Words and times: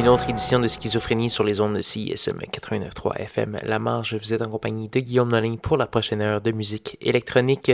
une 0.00 0.08
autre 0.08 0.30
édition 0.30 0.58
de 0.58 0.66
Schizophrénie 0.66 1.28
sur 1.28 1.44
les 1.44 1.60
ondes 1.60 1.76
de 1.76 1.82
CISM 1.82 2.38
89.3 2.38 3.18
FM. 3.18 3.58
La 3.64 3.78
Marge, 3.78 4.14
vous 4.14 4.32
êtes 4.32 4.40
en 4.40 4.48
compagnie 4.48 4.88
de 4.88 4.98
Guillaume 4.98 5.28
Nolin 5.28 5.56
pour 5.56 5.76
la 5.76 5.86
prochaine 5.86 6.22
heure 6.22 6.40
de 6.40 6.52
musique 6.52 6.96
électronique. 7.02 7.70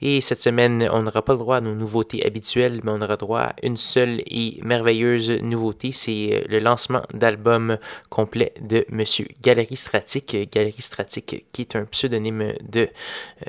Et 0.00 0.22
cette 0.22 0.40
semaine, 0.40 0.88
on 0.90 1.02
n'aura 1.02 1.20
pas 1.20 1.34
le 1.34 1.38
droit 1.38 1.56
à 1.56 1.60
nos 1.60 1.74
nouveautés 1.74 2.24
habituelles, 2.24 2.80
mais 2.82 2.92
on 2.92 3.02
aura 3.02 3.18
droit 3.18 3.40
à 3.40 3.54
une 3.62 3.76
seule 3.76 4.22
et 4.26 4.58
merveilleuse 4.62 5.30
nouveauté. 5.42 5.92
C'est 5.92 6.30
euh, 6.32 6.40
le 6.48 6.60
lancement 6.60 7.02
d'album 7.12 7.76
complet 8.08 8.54
de 8.62 8.86
Monsieur 8.88 9.26
Galerie 9.42 9.76
Stratique. 9.76 10.34
Galerie 10.50 10.80
Stratique, 10.80 11.44
qui 11.52 11.60
est 11.60 11.76
un 11.76 11.84
pseudonyme 11.84 12.54
de 12.66 12.80
euh, 12.80 12.88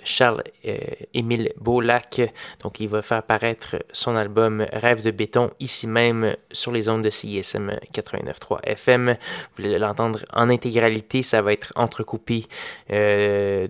Charles-Émile 0.03 1.53
euh, 1.55 1.61
Beaulac. 1.61 2.21
Donc, 2.61 2.81
il 2.81 2.89
va 2.89 3.01
faire 3.01 3.23
paraître 3.23 3.77
son 3.93 4.17
album 4.17 4.65
Rêve 4.73 5.01
de 5.05 5.11
béton 5.11 5.49
ici 5.61 5.87
même 5.87 6.35
sur 6.51 6.73
les 6.73 6.89
ondes 6.89 7.03
de 7.03 7.09
CISM 7.09 7.71
89.3 7.93 8.16
FM. 8.63 9.09
Vous 9.09 9.63
voulez 9.63 9.79
l'entendre 9.79 10.19
en 10.33 10.49
intégralité, 10.49 11.21
ça 11.21 11.41
va 11.41 11.53
être 11.53 11.73
entrecoupé 11.75 12.45
euh, 12.91 13.67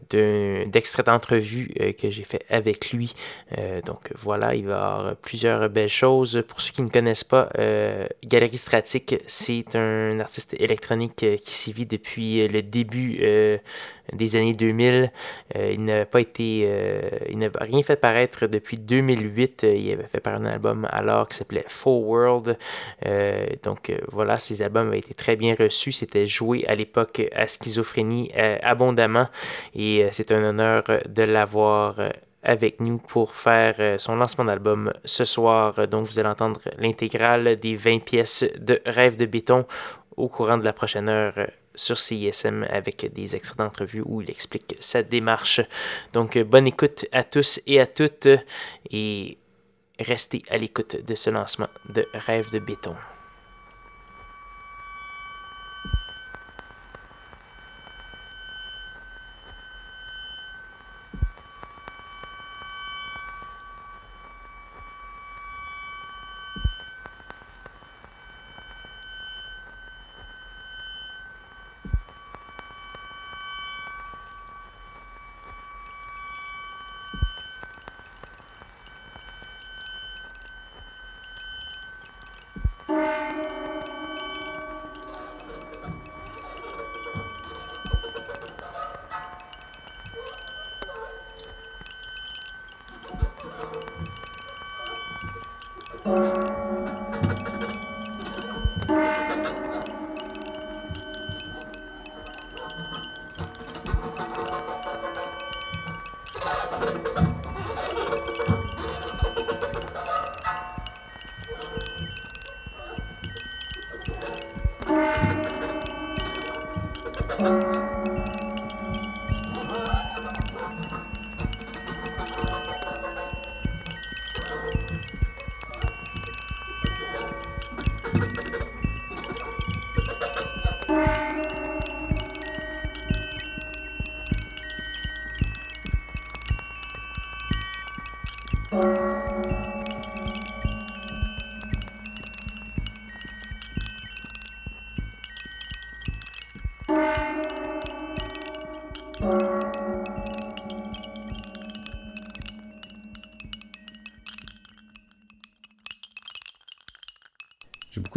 d'extraits 0.66 1.06
d'entrevue 1.06 1.72
euh, 1.80 1.92
que 1.94 2.12
j'ai 2.12 2.23
fait 2.23 2.44
avec 2.50 2.92
lui. 2.92 3.14
Euh, 3.58 3.81
donc 3.81 4.12
voilà, 4.16 4.56
il 4.56 4.66
va 4.66 4.72
y 4.72 4.76
avoir 4.76 5.16
plusieurs 5.17 5.70
belles 5.70 5.89
choses. 5.89 6.44
Pour 6.48 6.62
ceux 6.62 6.72
qui 6.72 6.81
ne 6.81 6.89
connaissent 6.89 7.23
pas, 7.23 7.50
Galerie 8.26 8.58
Stratique, 8.58 9.16
c'est 9.28 9.76
un 9.76 10.20
artiste 10.20 10.56
électronique 10.59 11.16
qui 11.16 11.52
s'y 11.52 11.73
vit 11.73 11.86
depuis 11.86 12.48
le 12.48 12.61
début 12.61 13.20
des 14.14 14.36
années 14.36 14.54
2000. 14.54 15.11
il 15.56 15.84
n'a 15.84 16.06
pas 16.06 16.22
été, 16.22 16.70
il 17.30 17.38
n'a 17.39 17.50
rien 17.59 17.84
fait 17.84 17.95
paraître 17.95 18.48
depuis 18.48 18.78
2008. 18.78 19.64
il 19.64 19.92
avait 19.94 20.04
fait 20.04 20.20
paraître 20.20 20.44
un 20.44 20.45
album 20.45 20.88
alors 20.92 21.28
qui 21.28 21.38
s'appelait 21.38 21.66
Full 21.67 22.04
World. 22.04 22.58
donc 23.64 23.94
voilà, 24.11 24.37
ces 24.40 24.62
albums 24.62 24.88
avaient 24.88 25.00
été 25.00 25.14
très 25.14 25.36
bien 25.36 25.56
reçus. 25.58 25.92
C'était 25.92 26.28
joué 26.28 26.66
à 26.68 26.76
l'époque 26.76 27.22
à 27.34 27.48
Schizophrénie 27.48 28.32
euh, 28.36 28.58
abondamment 28.62 29.28
et 29.74 30.04
euh, 30.04 30.10
c'est 30.12 30.32
un 30.32 30.44
honneur 30.44 30.84
de 31.08 31.24
l'avoir 31.24 32.00
euh, 32.00 32.10
avec 32.44 32.80
nous 32.80 32.98
pour 32.98 33.36
faire 33.36 34.00
son 34.00 34.16
lancement 34.16 34.46
d'album 34.46 34.94
ce 35.04 35.26
soir. 35.26 35.88
Donc 35.88 36.08
vous 36.08 36.20
allez 36.20 36.30
entendre 36.30 36.62
l'intégrale 36.78 37.58
des 37.58 37.76
20 37.76 38.00
pièces 38.04 38.46
de 38.58 38.80
Rêve 38.86 39.18
de 39.18 39.26
béton 39.26 39.66
au 40.16 40.30
courant 40.30 40.58
de 40.58 40.64
la 40.64 40.72
prochaine 40.72 41.10
heure 41.10 41.34
sur 41.76 42.00
CISM 42.00 42.66
avec 42.70 43.12
des 43.14 43.36
extraits 43.36 43.58
d'entrevue 43.60 44.02
où 44.06 44.22
il 44.22 44.30
explique 44.30 44.78
sa 44.80 45.04
démarche. 45.04 45.62
Donc 46.14 46.38
bonne 46.38 46.68
écoute 46.68 47.06
à 47.12 47.24
tous 47.24 47.60
et 47.68 47.82
à 47.82 47.86
toutes 47.86 48.30
et 48.92 49.38
restez 50.00 50.44
à 50.50 50.58
l'écoute 50.58 51.04
de 51.06 51.16
ce 51.16 51.30
lancement 51.30 51.70
de 51.90 52.08
Rêve 52.14 52.52
de 52.52 52.60
béton. 52.60 52.96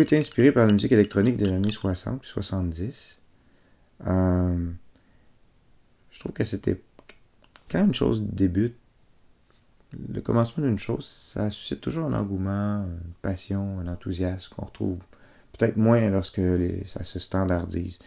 Été 0.02 0.18
inspiré 0.18 0.52
par 0.52 0.66
la 0.66 0.72
musique 0.72 0.92
électronique 0.92 1.36
des 1.36 1.48
années 1.48 1.70
60 1.70 2.24
70. 2.24 3.18
Euh, 4.06 4.70
je 6.10 6.18
trouve 6.20 6.32
que 6.32 6.44
c'était 6.44 6.80
quand 7.70 7.84
une 7.84 7.94
chose 7.94 8.22
débute, 8.22 8.76
le 10.12 10.20
commencement 10.20 10.64
d'une 10.64 10.78
chose, 10.78 11.06
ça 11.34 11.50
suscite 11.50 11.80
toujours 11.80 12.06
un 12.06 12.14
engouement, 12.14 12.84
une 12.84 13.12
passion, 13.22 13.80
un 13.80 13.88
enthousiasme 13.88 14.54
qu'on 14.54 14.66
retrouve 14.66 14.98
peut-être 15.58 15.76
moins 15.76 16.08
lorsque 16.10 16.40
ça 16.86 17.04
se 17.04 17.18
standardise. 17.18 17.98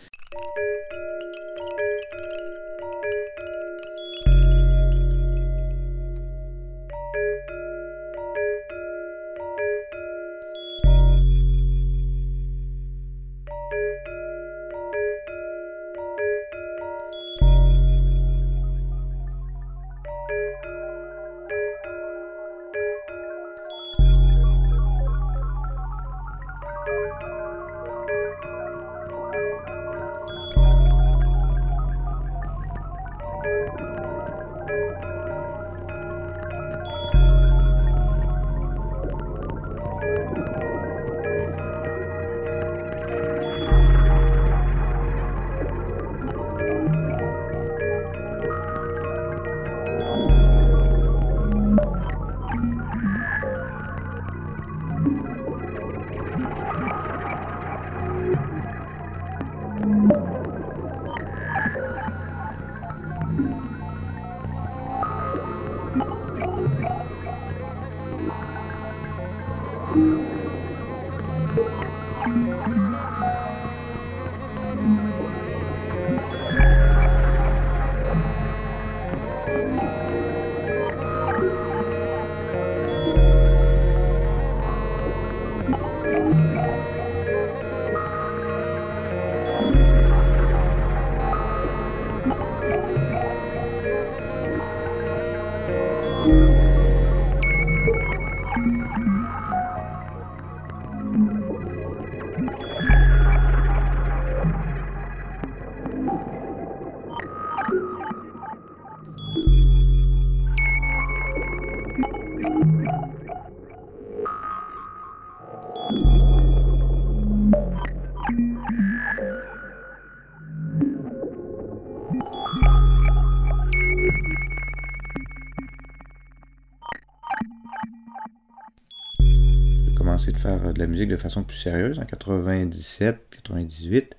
De 130.93 131.17
façon 131.17 131.43
plus 131.43 131.57
sérieuse 131.57 131.99
en 131.99 132.05
97, 132.05 133.17
98. 133.31 134.15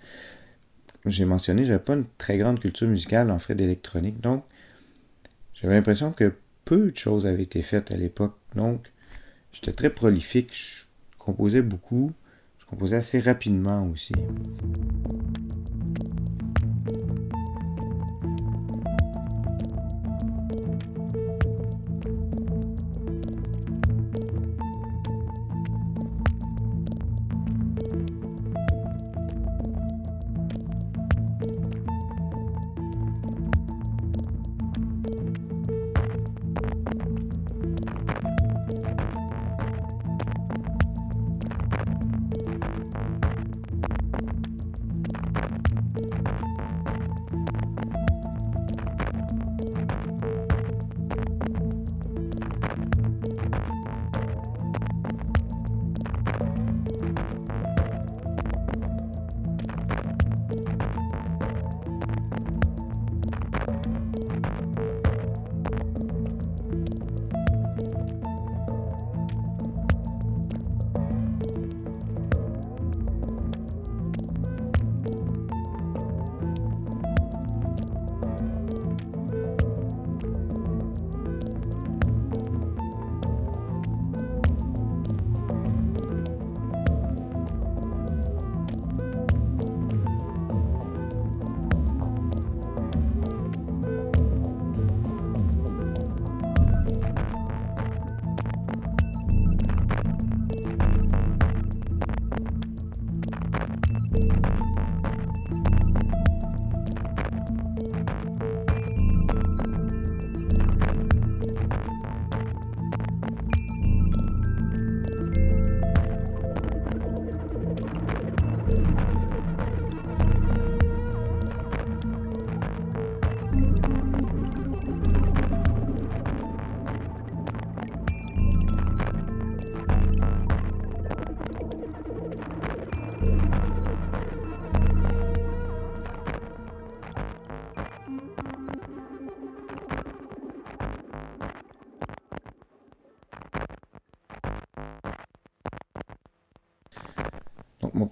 J'ai 1.06 1.24
mentionné, 1.24 1.66
j'avais 1.66 1.78
pas 1.78 1.94
une 1.94 2.06
très 2.18 2.38
grande 2.38 2.60
culture 2.60 2.88
musicale 2.88 3.30
en 3.30 3.38
fait 3.38 3.54
d'électronique, 3.54 4.20
donc 4.20 4.44
j'avais 5.54 5.74
l'impression 5.74 6.12
que 6.12 6.34
peu 6.64 6.90
de 6.90 6.96
choses 6.96 7.26
avaient 7.26 7.42
été 7.42 7.62
faites 7.62 7.90
à 7.92 7.96
l'époque. 7.96 8.36
Donc 8.54 8.90
j'étais 9.52 9.72
très 9.72 9.90
prolifique, 9.90 10.52
je 10.54 10.84
composais 11.18 11.62
beaucoup, 11.62 12.12
je 12.58 12.66
composais 12.66 12.96
assez 12.96 13.20
rapidement 13.20 13.86
aussi. 13.86 14.14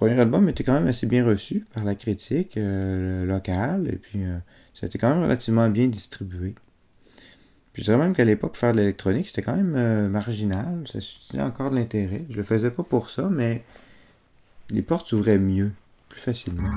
Premier 0.02 0.18
album 0.18 0.48
était 0.48 0.64
quand 0.64 0.72
même 0.72 0.88
assez 0.88 1.06
bien 1.06 1.24
reçu 1.24 1.64
par 1.72 1.84
la 1.84 1.94
critique 1.94 2.56
euh, 2.56 3.24
locale, 3.24 3.86
et 3.86 3.96
puis 3.96 4.24
euh, 4.24 4.36
ça 4.74 4.84
a 4.84 4.86
été 4.88 4.98
quand 4.98 5.08
même 5.08 5.22
relativement 5.22 5.68
bien 5.68 5.86
distribué. 5.86 6.56
Puis 7.72 7.82
je 7.82 7.84
dirais 7.84 7.98
même 7.98 8.12
qu'à 8.12 8.24
l'époque, 8.24 8.56
faire 8.56 8.72
de 8.72 8.78
l'électronique, 8.78 9.28
c'était 9.28 9.42
quand 9.42 9.54
même 9.54 9.74
euh, 9.76 10.08
marginal, 10.08 10.82
ça 10.86 11.00
suscitait 11.00 11.40
encore 11.40 11.70
de 11.70 11.76
l'intérêt. 11.76 12.24
Je 12.30 12.36
le 12.36 12.42
faisais 12.42 12.72
pas 12.72 12.82
pour 12.82 13.10
ça, 13.10 13.28
mais 13.30 13.62
les 14.70 14.82
portes 14.82 15.06
s'ouvraient 15.06 15.38
mieux, 15.38 15.70
plus 16.08 16.20
facilement. 16.20 16.68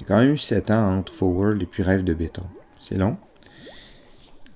Il 0.00 0.04
y 0.04 0.06
a 0.06 0.08
quand 0.08 0.18
même 0.18 0.32
eu 0.32 0.38
7 0.38 0.70
ans 0.70 0.96
entre 0.96 1.12
Forward 1.12 1.60
et 1.60 1.66
puis 1.66 1.82
Rêve 1.82 2.04
de 2.04 2.14
béton. 2.14 2.44
C'est 2.80 2.96
long. 2.96 3.18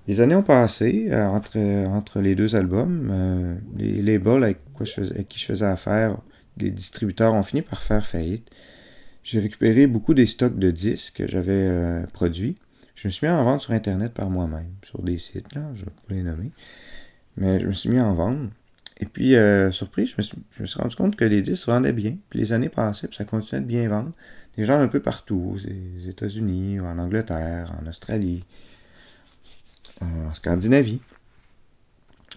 Les 0.09 0.21
années 0.21 0.35
ont 0.35 0.43
passé 0.43 1.09
euh, 1.11 1.27
entre, 1.27 1.59
entre 1.59 2.21
les 2.21 2.35
deux 2.35 2.57
albums. 2.57 3.11
Euh, 3.13 3.55
les 3.77 4.01
labels 4.01 4.43
avec, 4.43 4.59
quoi 4.73 4.87
avec 4.99 5.29
qui 5.29 5.39
je 5.39 5.45
faisais 5.45 5.67
affaire, 5.67 6.17
les 6.57 6.71
distributeurs 6.71 7.35
ont 7.35 7.43
fini 7.43 7.61
par 7.61 7.83
faire 7.83 8.07
faillite. 8.07 8.51
J'ai 9.23 9.41
récupéré 9.41 9.87
beaucoup 9.87 10.15
des 10.15 10.27
stocks 10.27 10.59
de 10.59 10.71
disques 10.71 11.17
que 11.17 11.27
j'avais 11.27 11.53
euh, 11.53 12.07
produits. 12.13 12.57
Je 12.95 13.09
me 13.09 13.11
suis 13.11 13.27
mis 13.27 13.33
en 13.33 13.45
vente 13.45 13.61
sur 13.61 13.73
Internet 13.73 14.13
par 14.13 14.31
moi-même, 14.31 14.73
sur 14.83 15.03
des 15.03 15.19
sites, 15.19 15.55
là, 15.55 15.63
je 15.75 15.81
ne 15.81 15.87
vais 15.87 15.93
pas 16.09 16.15
les 16.15 16.23
nommer. 16.23 16.53
Mais 17.37 17.61
je 17.61 17.67
me 17.67 17.73
suis 17.73 17.89
mis 17.91 18.01
en 18.01 18.15
vente. 18.15 18.51
Et 19.01 19.07
puis, 19.07 19.35
surpris, 19.73 20.07
je 20.07 20.15
me, 20.17 20.23
suis, 20.23 20.39
je 20.53 20.63
me, 20.63 20.67
suis, 20.67 20.81
rendu 20.81 20.95
compte 20.95 21.17
que 21.17 21.25
les 21.25 21.43
disques 21.43 21.67
vendaient 21.67 21.93
bien. 21.93 22.17
Puis 22.31 22.39
les 22.39 22.53
années 22.53 22.69
passaient, 22.69 23.09
puis 23.09 23.17
ça 23.17 23.25
continuait 23.25 23.63
de 23.63 23.67
bien 23.67 23.89
vendre. 23.89 24.13
Des 24.57 24.65
gens 24.65 24.79
un 24.79 24.89
peu 24.89 25.01
partout, 25.01 25.55
aux 25.55 26.09
États-Unis, 26.09 26.81
en 26.81 26.99
Angleterre, 26.99 27.73
en 27.81 27.89
Australie 27.89 28.45
en 30.01 30.35
Scandinavie, 30.35 31.01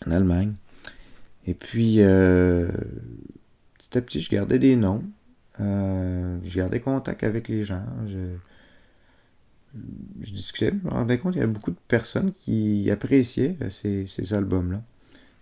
en 0.05 0.11
Allemagne. 0.11 0.53
Et 1.45 1.53
puis, 1.53 1.97
euh, 1.99 2.69
petit 3.77 3.97
à 3.97 4.01
petit, 4.01 4.21
je 4.21 4.29
gardais 4.29 4.59
des 4.59 4.75
noms. 4.75 5.03
Euh, 5.59 6.37
je 6.43 6.57
gardais 6.57 6.79
contact 6.79 7.23
avec 7.23 7.47
les 7.47 7.63
gens. 7.63 7.83
Je, 8.07 8.17
discutais. 10.31 10.71
Je 10.71 10.87
me 10.87 10.91
rendais 10.91 11.17
compte 11.17 11.33
qu'il 11.33 11.41
y 11.41 11.43
avait 11.43 11.53
beaucoup 11.53 11.71
de 11.71 11.77
personnes 11.87 12.31
qui 12.33 12.89
appréciaient 12.91 13.55
euh, 13.61 13.69
ces, 13.69 14.07
ces 14.07 14.33
albums-là. 14.33 14.81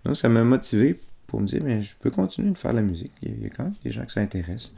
Donc, 0.04 0.18
ça 0.18 0.30
m'a 0.30 0.44
motivé 0.44 1.00
pour 1.28 1.42
me 1.42 1.48
dire, 1.48 1.62
mais 1.64 1.82
je 1.82 1.96
peux 2.00 2.12
continuer 2.12 2.52
de 2.52 2.58
faire 2.58 2.74
la 2.74 2.82
musique. 2.82 3.12
Il 3.24 3.42
y 3.42 3.46
a 3.46 3.50
quand 3.50 3.64
même 3.64 3.74
des 3.84 3.92
gens 3.92 4.06
qui 4.06 4.14
s'intéressent. 4.14 4.74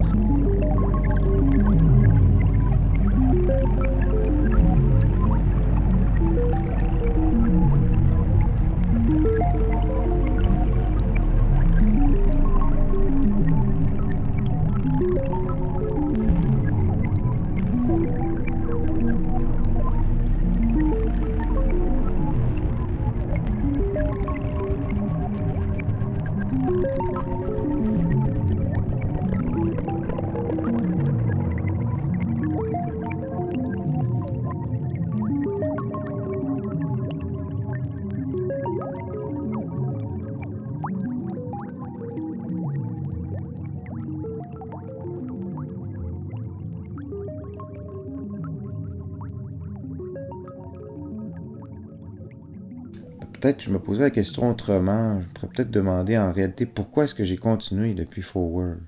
Peut-être 53.47 53.63
je 53.63 53.69
me 53.69 53.79
poserais 53.79 54.05
la 54.05 54.11
question 54.11 54.49
autrement. 54.49 55.21
Je 55.21 55.27
pourrais 55.27 55.47
peut-être 55.47 55.71
demander 55.71 56.17
en 56.17 56.33
réalité 56.33 56.65
pourquoi 56.65 57.05
est-ce 57.05 57.15
que 57.15 57.23
j'ai 57.23 57.37
continué 57.37 57.93
depuis 57.93 58.21
Forward? 58.21 58.81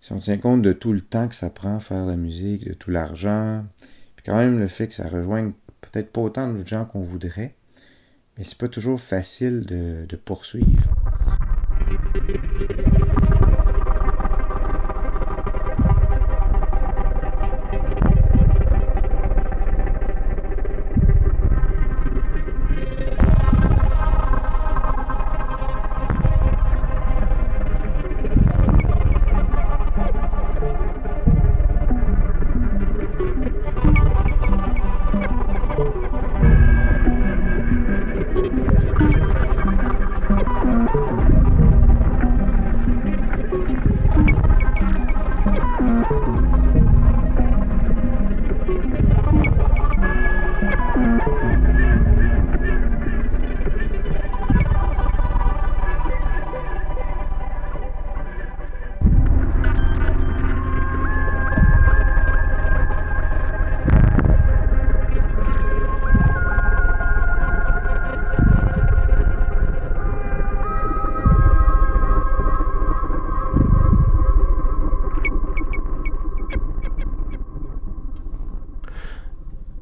Si 0.00 0.12
on 0.12 0.20
tient 0.20 0.38
compte 0.38 0.62
de 0.62 0.72
tout 0.72 0.94
le 0.94 1.02
temps 1.02 1.28
que 1.28 1.34
ça 1.34 1.50
prend 1.50 1.76
à 1.76 1.80
faire 1.80 2.06
la 2.06 2.16
musique, 2.16 2.66
de 2.66 2.72
tout 2.72 2.90
l'argent, 2.90 3.66
puis 4.16 4.24
quand 4.24 4.36
même 4.36 4.58
le 4.58 4.68
fait 4.68 4.88
que 4.88 4.94
ça 4.94 5.06
rejoigne 5.06 5.52
peut-être 5.82 6.10
pas 6.12 6.22
autant 6.22 6.50
de 6.50 6.66
gens 6.66 6.86
qu'on 6.86 7.02
voudrait, 7.02 7.56
mais 8.38 8.44
c'est 8.44 8.56
pas 8.56 8.68
toujours 8.68 9.00
facile 9.00 9.66
de, 9.66 10.06
de 10.08 10.16
poursuivre. 10.16 10.97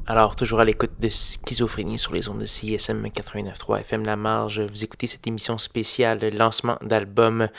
Alors, 0.09 0.37
toujours 0.37 0.61
à 0.61 0.65
l'écoute 0.65 0.93
de 0.99 1.09
Schizophrénie 1.09 1.99
sur 1.99 2.13
les 2.13 2.27
ondes 2.27 2.39
de 2.39 2.47
CISM 2.47 3.05
89.3 3.05 3.81
FM 3.81 4.03
La 4.05 4.15
Marge, 4.15 4.61
vous 4.61 4.83
écoutez 4.83 5.05
cette 5.05 5.27
émission 5.27 5.59
spéciale 5.59 6.19
lancement 6.33 6.79
d'album 6.81 7.49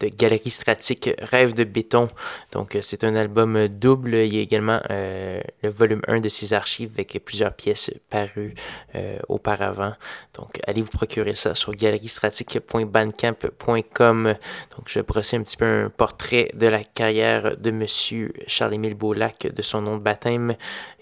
de 0.00 0.08
Galerie 0.08 0.50
Stratique 0.50 1.10
Rêve 1.20 1.54
de 1.54 1.62
béton. 1.62 2.08
Donc, 2.52 2.74
euh, 2.74 2.80
c'est 2.82 3.04
un 3.04 3.14
album 3.14 3.68
double. 3.68 4.16
Il 4.16 4.34
y 4.34 4.38
a 4.38 4.40
également 4.40 4.80
euh, 4.90 5.40
le 5.62 5.68
volume 5.68 6.02
1 6.08 6.18
de 6.20 6.28
ses 6.28 6.54
archives 6.54 6.90
avec 6.94 7.22
plusieurs 7.24 7.54
pièces 7.54 7.92
parues 8.10 8.56
euh, 8.96 9.20
auparavant. 9.28 9.92
Donc, 10.34 10.58
allez 10.66 10.82
vous 10.82 10.90
procurer 10.90 11.36
ça 11.36 11.54
sur 11.54 11.70
galeriestratique.bandcamp.com. 11.72 14.34
Donc, 14.76 14.86
je 14.86 14.98
brossais 15.00 15.36
un 15.36 15.42
petit 15.42 15.56
peu 15.56 15.64
un 15.64 15.88
portrait 15.90 16.50
de 16.54 16.66
la 16.66 16.82
carrière 16.82 17.56
de 17.56 17.70
Monsieur 17.70 18.32
Charles-Émile 18.48 18.94
Beaulac, 18.94 19.54
de 19.54 19.62
son 19.62 19.82
nom 19.82 19.96
de 19.96 20.02
baptême. 20.02 20.56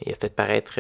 Il 0.05 0.13
a 0.13 0.15
fait 0.15 0.35
paraître 0.35 0.79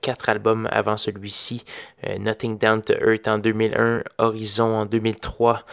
quatre 0.00 0.28
albums 0.28 0.33
avant 0.70 0.96
celui-ci. 0.96 1.64
Euh, 2.06 2.16
Nothing 2.18 2.58
Down 2.58 2.82
to 2.82 2.94
Earth 2.94 3.28
en 3.28 3.38
2001, 3.38 4.02
Horizon 4.18 4.74
en 4.76 4.86
2003. 4.86 5.64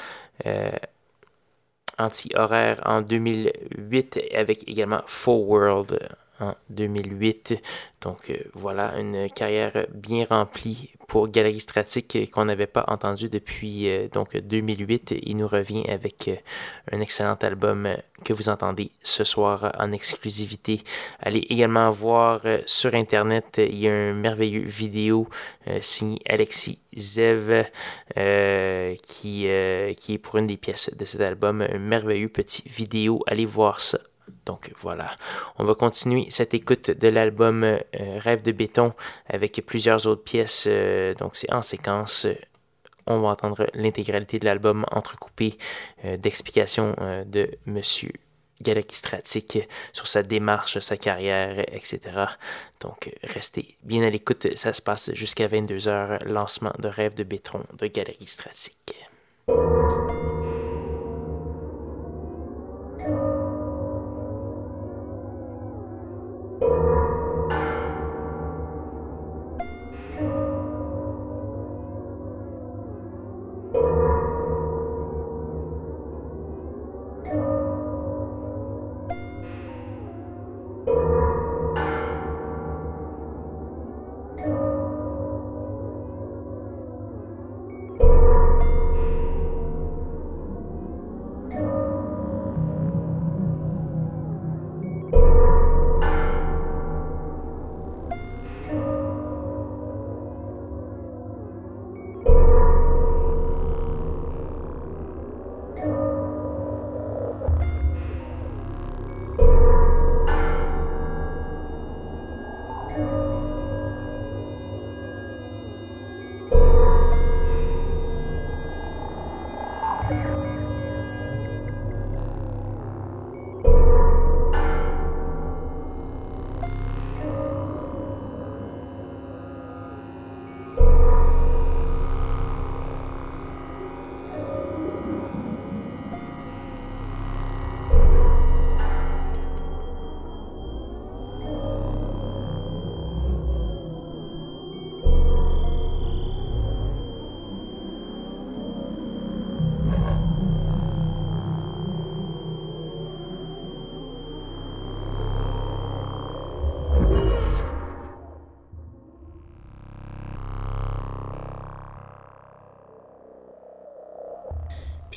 Euh, 0.46 0.72
Anti-horaire 1.98 2.82
en 2.86 3.02
2008 3.02 4.20
avec 4.34 4.68
également 4.68 5.02
Full 5.06 5.46
World 5.46 6.00
en 6.42 6.56
2008. 6.70 7.62
Donc 8.02 8.32
voilà, 8.54 9.00
une 9.00 9.30
carrière 9.30 9.86
bien 9.94 10.26
remplie 10.30 10.92
pour 11.12 11.28
Galerie 11.28 11.60
Stratique 11.60 12.32
qu'on 12.32 12.46
n'avait 12.46 12.68
pas 12.68 12.86
entendu 12.88 13.28
depuis 13.28 13.90
euh, 13.90 14.08
donc 14.08 14.38
2008. 14.38 15.16
Il 15.24 15.36
nous 15.36 15.48
revient 15.48 15.84
avec 15.90 16.30
euh, 16.30 16.38
un 16.94 17.02
excellent 17.02 17.38
album 17.42 17.90
que 18.24 18.32
vous 18.32 18.48
entendez 18.48 18.92
ce 19.04 19.26
soir 19.26 19.76
en 19.78 19.92
exclusivité. 19.92 20.80
Allez 21.20 21.46
également 21.50 21.92
voir 21.92 22.40
euh, 22.46 22.60
sur 22.66 22.96
Internet, 22.96 23.56
il 23.62 23.78
y 23.78 23.90
a 23.90 23.92
un 23.92 24.14
merveilleux 24.14 24.64
vidéo 24.64 25.28
signé 25.82 26.22
Alexis 26.30 26.80
Zev 26.98 27.66
qui, 29.04 29.48
qui 29.98 30.14
est 30.14 30.22
pour 30.22 30.38
une 30.38 30.48
des 30.48 30.58
pièces 30.58 30.92
de 30.96 31.04
cet 31.04 31.20
album. 31.20 31.62
Un 31.62 31.78
merveilleux 31.78 32.30
petit 32.30 32.64
vidéo. 32.70 33.22
Allez 33.28 33.46
voir 33.46 33.82
ça 33.82 34.00
donc 34.46 34.72
voilà, 34.78 35.16
on 35.58 35.64
va 35.64 35.76
continuer 35.76 36.28
cette 36.30 36.54
écoute 36.54 36.92
de 36.92 37.08
l'album 37.08 37.64
euh, 37.64 37.78
Rêve 37.94 38.42
de 38.42 38.52
béton 38.52 38.94
avec 39.28 39.62
plusieurs 39.66 40.08
autres 40.08 40.24
pièces. 40.24 40.66
Euh, 40.68 41.14
donc 41.16 41.36
c'est 41.36 41.52
en 41.52 41.62
séquence. 41.62 42.28
On 43.08 43.20
va 43.22 43.30
entendre 43.30 43.68
l'intégralité 43.74 44.40
de 44.40 44.46
l'album 44.46 44.86
entrecoupé 44.92 45.58
euh, 46.06 46.18
d'explications 46.18 46.96
de 47.26 47.50
Monsieur 47.66 48.12
Galaxistratique 48.62 49.68
sur 49.92 50.08
sa 50.08 50.22
démarche, 50.22 50.80
sa 50.80 50.98
carrière, 50.98 51.60
etc. 51.72 52.00
Donc 52.80 53.12
restez 53.24 53.78
bien 53.84 54.04
à 54.04 54.10
l'écoute, 54.10 54.56
ça 54.56 54.74
se 54.74 54.82
passe 54.82 55.12
jusqu'à 55.14 55.48
22h, 55.48 56.26
lancement 56.26 56.74
de 56.78 56.88
Rêve 56.88 57.16
de 57.16 57.24
béton 57.24 57.64
de 57.74 57.88
Galerie. 57.88 58.28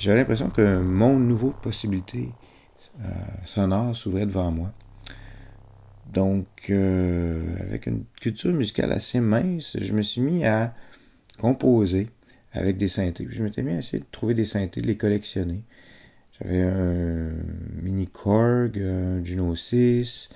J'avais 0.05 0.19
l'impression 0.19 0.51
que 0.51 0.83
mon 0.83 1.19
nouveau 1.19 1.53
possibilité 1.63 2.29
euh, 3.01 3.09
sonore 3.47 3.97
s'ouvrait 3.97 4.27
devant 4.27 4.51
moi. 4.51 4.71
Donc, 6.13 6.47
euh, 6.69 7.57
avec 7.61 7.87
une 7.87 8.05
culture 8.21 8.53
musicale 8.53 8.93
assez 8.93 9.19
mince, 9.21 9.79
je 9.81 9.95
me 9.95 10.03
suis 10.03 10.21
mis 10.21 10.45
à 10.45 10.75
composer 11.39 12.11
avec 12.53 12.77
des 12.77 12.89
synthés. 12.89 13.27
je 13.31 13.43
m'étais 13.43 13.63
mis 13.63 13.73
à 13.73 13.79
essayer 13.79 14.01
de 14.01 14.07
trouver 14.13 14.35
des 14.35 14.45
synthés, 14.45 14.83
de 14.83 14.87
les 14.87 14.99
collectionner. 14.99 15.63
J'avais 16.39 16.61
un 16.61 17.31
Mini 17.83 18.07
Korg, 18.07 18.79
un 18.79 19.25
Juno 19.25 19.57
6, 19.57 20.29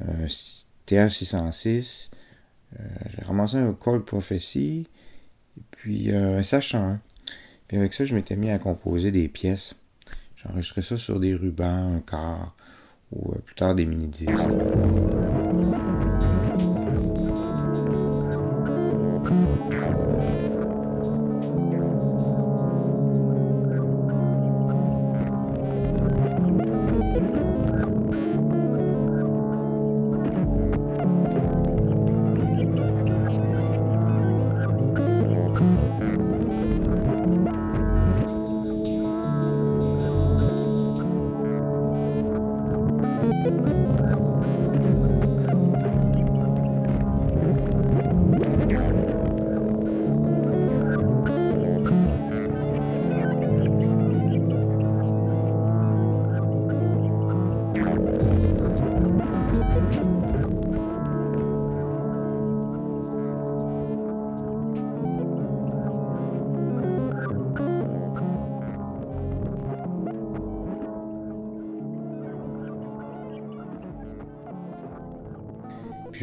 un 0.00 0.26
TR606. 0.86 2.10
Euh, 2.78 2.84
j'ai 3.16 3.24
ramassé 3.24 3.56
un 3.56 3.72
Korg 3.72 4.04
Prophecy, 4.04 4.86
puis 5.70 6.14
un 6.14 6.42
Sachant. 6.42 6.98
Puis 7.68 7.76
avec 7.76 7.92
ça, 7.92 8.04
je 8.04 8.14
m'étais 8.14 8.34
mis 8.34 8.50
à 8.50 8.58
composer 8.58 9.10
des 9.10 9.28
pièces. 9.28 9.74
J'enregistrais 10.36 10.82
ça 10.82 10.96
sur 10.96 11.20
des 11.20 11.34
rubans, 11.34 11.96
un 11.96 12.00
quart, 12.00 12.54
ou 13.12 13.32
euh, 13.32 13.38
plus 13.44 13.54
tard 13.54 13.74
des 13.74 13.84
mini-disques. 13.84 14.48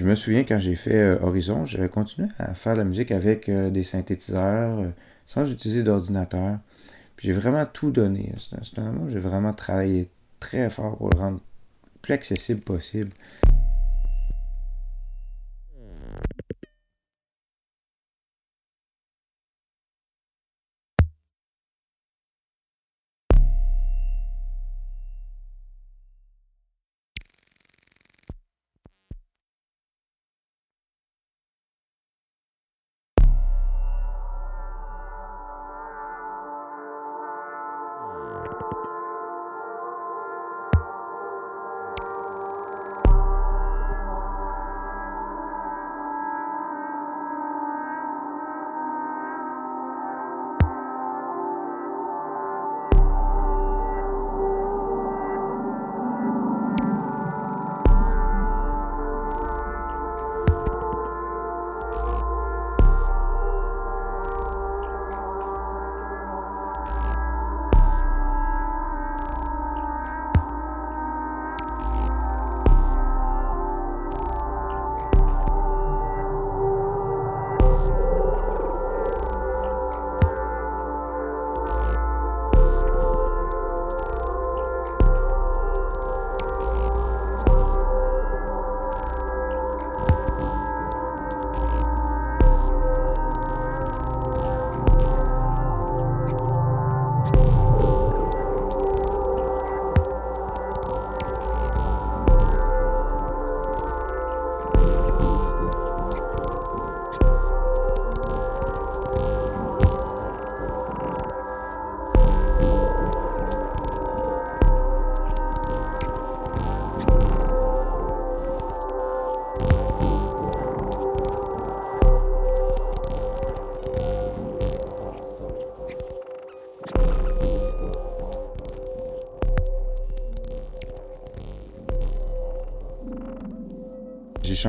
Je 0.05 0.09
me 0.11 0.13
souviens 0.13 0.43
quand 0.43 0.59
j'ai 0.59 0.75
fait 0.75 0.93
euh, 0.93 1.17
Horizon, 1.19 1.65
j'avais 1.65 1.89
continué 1.89 2.27
à 2.37 2.53
faire 2.53 2.75
la 2.75 2.83
musique 2.83 3.09
avec 3.09 3.49
euh, 3.49 3.71
des 3.71 3.81
synthétiseurs, 3.81 4.77
euh, 4.77 4.89
sans 5.25 5.49
utiliser 5.49 5.81
d'ordinateur. 5.81 6.59
J'ai 7.17 7.33
vraiment 7.33 7.65
tout 7.65 7.89
donné. 7.89 8.31
C'est 8.37 8.77
un 8.77 8.83
moment 8.83 9.05
où 9.05 9.09
j'ai 9.09 9.17
vraiment 9.17 9.51
travaillé 9.51 10.11
très 10.39 10.69
fort 10.69 10.95
pour 10.97 11.09
le 11.09 11.17
rendre 11.17 11.39
plus 12.03 12.13
accessible 12.13 12.61
possible. 12.61 13.09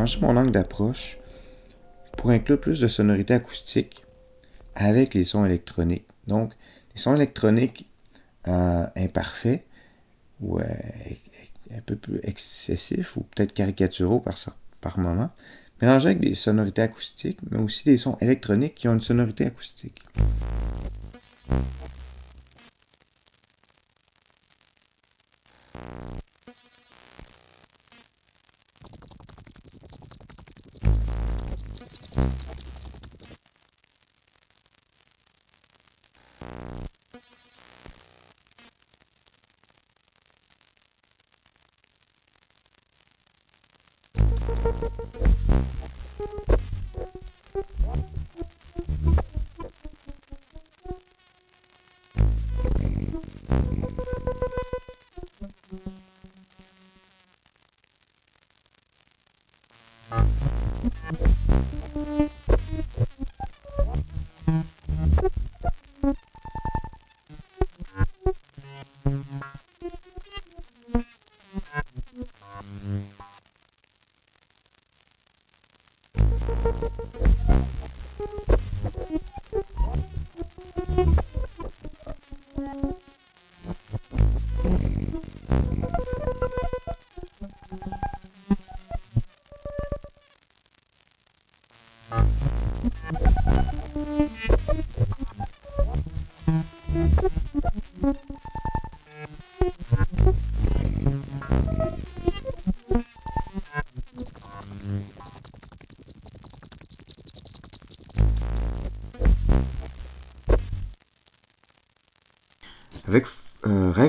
Changé 0.07 0.25
mon 0.25 0.37
angle 0.37 0.53
d'approche 0.53 1.19
pour 2.17 2.31
inclure 2.31 2.61
plus 2.61 2.81
de 2.81 2.89
sonorités 2.89 3.35
acoustiques 3.35 4.05
avec 4.75 5.15
les 5.15 5.25
sons 5.25 5.45
électroniques. 5.45 6.07
Donc, 6.27 6.53
les 6.95 7.01
sons 7.01 7.15
électroniques 7.15 7.89
euh, 8.47 8.87
imparfaits 8.97 9.65
ou 10.41 10.59
euh, 10.59 10.65
un 11.75 11.81
peu 11.85 11.97
plus 11.97 12.21
excessifs 12.23 13.17
ou 13.17 13.23
peut-être 13.23 13.53
caricaturaux 13.53 14.21
par, 14.21 14.37
par 14.81 14.99
moment, 14.99 15.31
mélangés 15.83 16.11
avec 16.11 16.21
des 16.21 16.35
sonorités 16.35 16.83
acoustiques, 16.83 17.41
mais 17.51 17.59
aussi 17.59 17.85
des 17.85 17.99
sons 17.99 18.17
électroniques 18.21 18.77
qui 18.77 18.89
ont 18.89 18.95
une 18.95 19.01
sonorité 19.01 19.47
acoustique. 19.47 20.03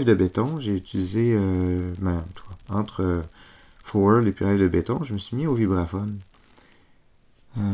De 0.07 0.13
béton, 0.13 0.59
j'ai 0.59 0.75
utilisé 0.75 1.33
euh, 1.35 1.93
ben, 1.99 2.23
entre 2.69 3.03
euh, 3.03 3.21
Forward 3.83 4.25
et 4.25 4.31
puis 4.31 4.45
Rêve 4.45 4.59
de 4.59 4.67
béton, 4.67 5.03
je 5.03 5.13
me 5.13 5.17
suis 5.17 5.35
mis 5.35 5.45
au 5.45 5.53
vibraphone. 5.53 6.19
en 7.57 7.71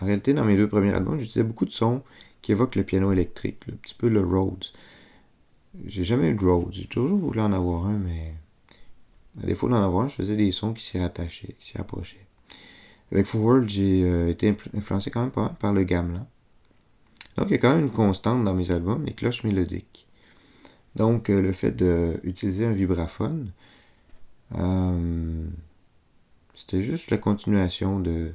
réalité, 0.00 0.32
dans 0.32 0.44
mes 0.44 0.56
deux 0.56 0.68
premiers 0.68 0.92
albums, 0.92 1.18
j'utilisais 1.18 1.44
beaucoup 1.44 1.66
de 1.66 1.70
sons 1.70 2.02
qui 2.42 2.52
évoquent 2.52 2.76
le 2.76 2.84
piano 2.84 3.12
électrique, 3.12 3.58
un 3.70 3.76
petit 3.76 3.94
peu 3.94 4.08
le 4.08 4.24
Rhodes. 4.24 4.64
J'ai 5.86 6.04
jamais 6.04 6.30
eu 6.30 6.34
de 6.34 6.44
Rhodes, 6.44 6.72
j'ai 6.72 6.86
toujours 6.86 7.18
voulu 7.18 7.40
en 7.40 7.52
avoir 7.52 7.86
un, 7.86 7.98
mais 7.98 8.34
à 9.42 9.46
défaut 9.46 9.68
d'en 9.68 9.82
avoir 9.82 10.06
un, 10.06 10.08
je 10.08 10.16
faisais 10.16 10.36
des 10.36 10.52
sons 10.52 10.72
qui 10.72 10.82
s'y 10.82 10.98
rattachaient, 10.98 11.54
qui 11.60 11.70
s'y 11.70 11.78
approchaient. 11.78 12.26
Avec 13.12 13.26
Forward, 13.26 13.68
j'ai 13.68 14.30
été 14.30 14.56
influencé 14.74 15.10
quand 15.10 15.20
même 15.20 15.30
par, 15.30 15.54
par 15.56 15.72
le 15.72 15.84
gamelan. 15.84 16.26
Donc, 17.36 17.48
il 17.48 17.52
y 17.52 17.54
a 17.54 17.58
quand 17.58 17.74
même 17.74 17.86
une 17.86 17.90
constante 17.90 18.44
dans 18.44 18.54
mes 18.54 18.70
albums, 18.70 19.04
les 19.04 19.12
cloches 19.12 19.44
mélodiques. 19.44 19.79
Donc, 20.96 21.30
euh, 21.30 21.40
le 21.40 21.52
fait 21.52 21.72
d'utiliser 21.72 22.66
un 22.66 22.72
vibraphone, 22.72 23.52
euh, 24.56 25.44
c'était 26.54 26.82
juste 26.82 27.10
la 27.10 27.18
continuation 27.18 28.00
de, 28.00 28.32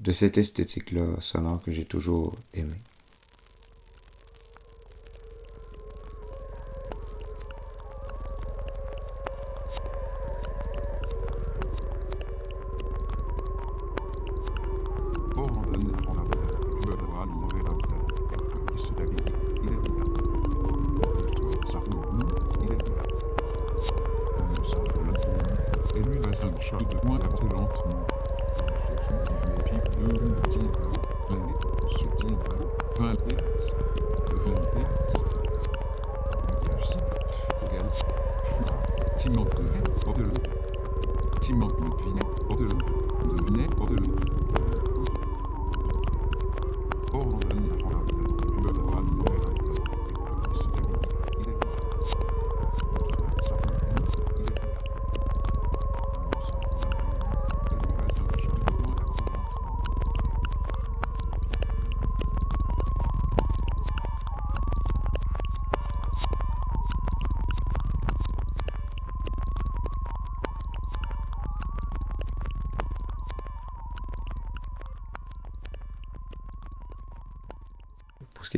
de 0.00 0.12
cette 0.12 0.38
esthétique-là 0.38 1.16
sonore 1.20 1.62
que 1.62 1.72
j'ai 1.72 1.84
toujours 1.84 2.34
aimée. 2.54 2.80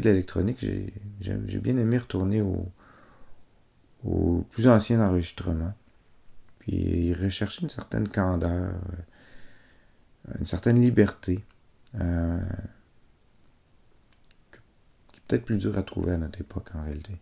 De 0.01 0.11
l'électronique, 0.11 0.59
j'ai 0.61 1.59
bien 1.59 1.77
aimé 1.77 1.99
retourner 1.99 2.41
au, 2.41 2.71
au, 4.05 4.45
plus 4.51 4.69
ancien 4.69 5.01
enregistrement. 5.01 5.75
Puis 6.59 7.15
rechercher 7.15 7.63
une 7.63 7.69
certaine 7.69 8.09
candeur, 8.09 8.73
euh, 10.29 10.33
une 10.39 10.47
certaine 10.47 10.81
liberté. 10.81 11.45
Euh, 12.01 12.41
qui 15.13 15.19
est 15.19 15.23
peut-être 15.29 15.45
plus 15.45 15.59
dur 15.59 15.79
à 15.79 15.83
trouver 15.83 16.13
à 16.13 16.19
notre 16.19 16.41
époque 16.41 16.71
en 16.75 16.83
réalité. 16.83 17.19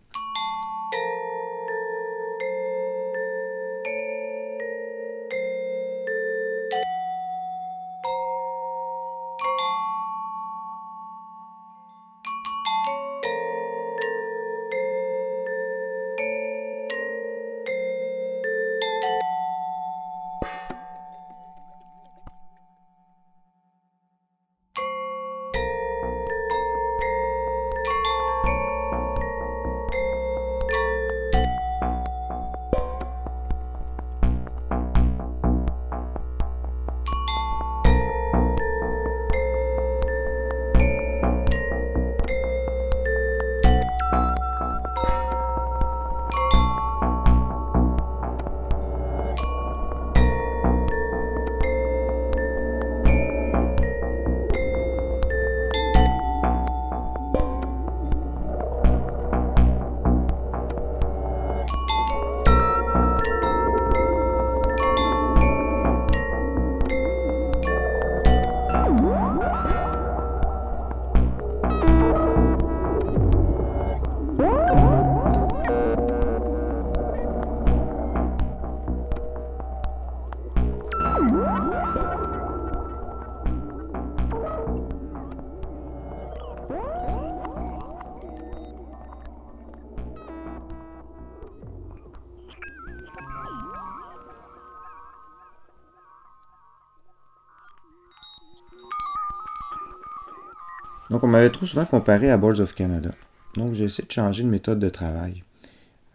M'avait 101.35 101.51
trop 101.51 101.67
souvent 101.67 101.85
comparé 101.85 102.31
à 102.31 102.37
Boards 102.37 102.61
of 102.61 102.75
Canada. 102.75 103.11
Donc, 103.57 103.75
j'ai 103.75 103.85
essayé 103.85 104.07
de 104.07 104.13
changer 104.13 104.43
de 104.43 104.49
méthode 104.49 104.79
de 104.79 104.89
travail. 104.89 105.43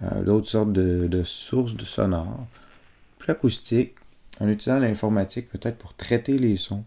Euh, 0.02 0.24
d'autres 0.24 0.48
sortes 0.48 0.72
de, 0.72 1.24
sources 1.24 1.76
de 1.76 1.86
sonores, 1.86 2.48
plus 3.18 3.32
acoustiques, 3.32 3.96
en 4.40 4.48
utilisant 4.48 4.80
l'informatique 4.80 5.50
peut-être 5.50 5.78
pour 5.78 5.94
traiter 5.94 6.38
les 6.38 6.56
sons. 6.56 6.86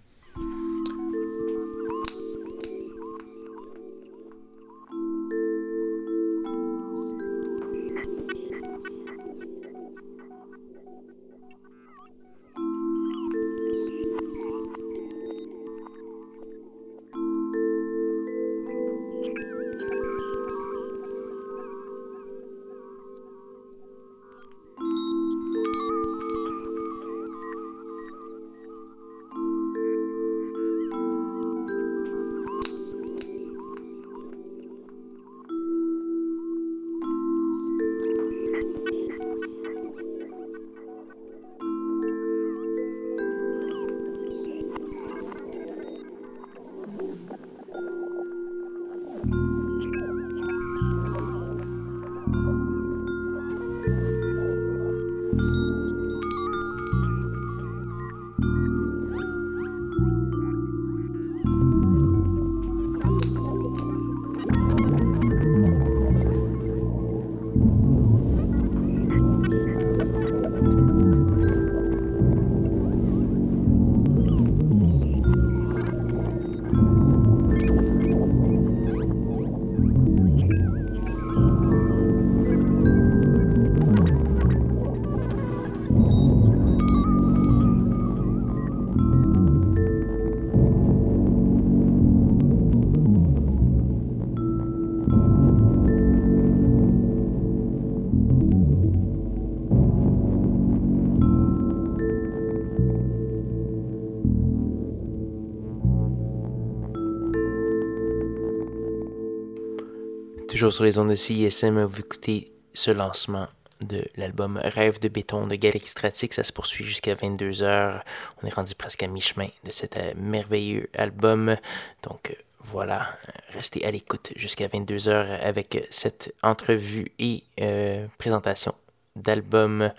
Toujours 110.62 110.74
sur 110.74 110.84
les 110.84 110.96
ondes 110.96 111.10
de 111.10 111.16
CISM, 111.16 111.82
vous 111.82 111.98
écoutez 111.98 112.52
ce 112.72 112.92
lancement 112.92 113.48
de 113.84 114.04
l'album 114.14 114.60
Rêve 114.62 115.00
de 115.00 115.08
béton 115.08 115.48
de 115.48 115.56
Galerie 115.56 115.80
Stratique. 115.80 116.32
Ça 116.34 116.44
se 116.44 116.52
poursuit 116.52 116.84
jusqu'à 116.84 117.16
22h. 117.16 118.00
On 118.40 118.46
est 118.46 118.54
rendu 118.54 118.76
presque 118.76 119.02
à 119.02 119.08
mi-chemin 119.08 119.48
de 119.64 119.72
cet 119.72 119.96
euh, 119.96 120.12
merveilleux 120.16 120.88
album. 120.96 121.56
Donc 122.04 122.30
euh, 122.30 122.34
voilà, 122.60 123.08
restez 123.52 123.84
à 123.84 123.90
l'écoute 123.90 124.30
jusqu'à 124.36 124.68
22h 124.68 125.40
avec 125.40 125.84
cette 125.90 126.32
entrevue 126.44 127.10
et 127.18 127.42
euh, 127.60 128.06
présentation 128.18 128.72
d'album 129.16 129.90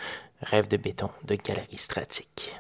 Rêve 0.44 0.70
de 0.70 0.78
béton 0.78 1.10
de 1.26 1.36
Galerie 1.36 1.78
Stratique. 1.78 2.56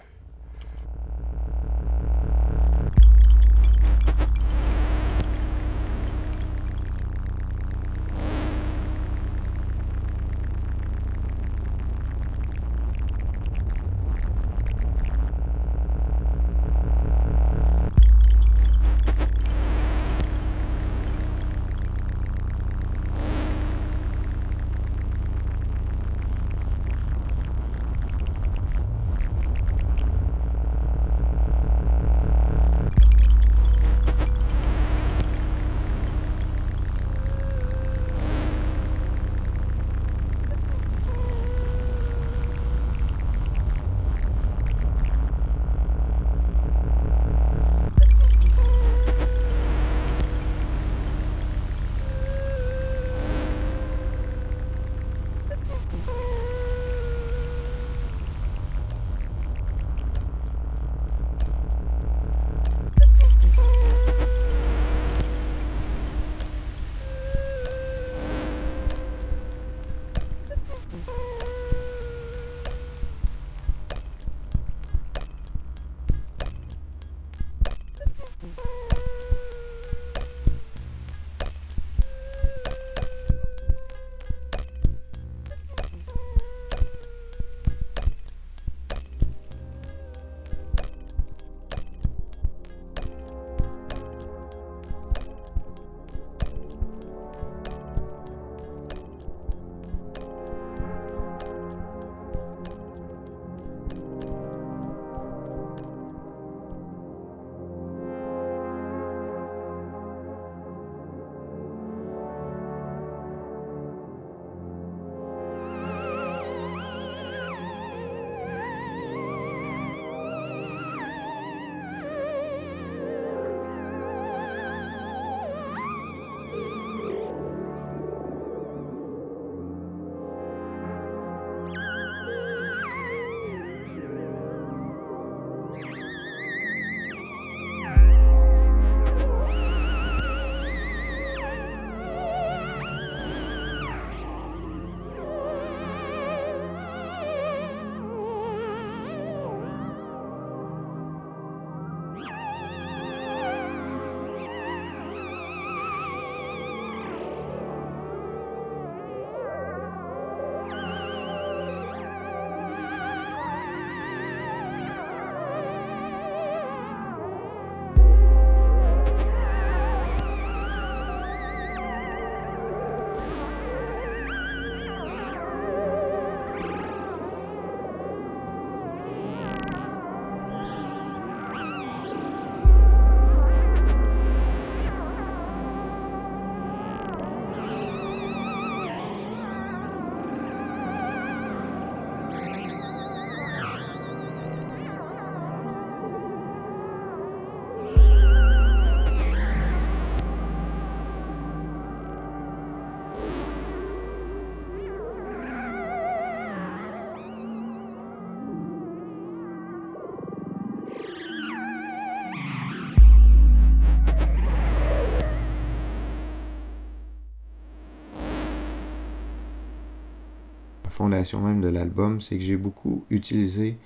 Même 221.07 221.61
de 221.61 221.67
l'album, 221.67 222.21
c'est 222.21 222.37
que 222.37 222.43
j'ai 222.43 222.57
beaucoup 222.57 223.05
utilisé 223.09 223.77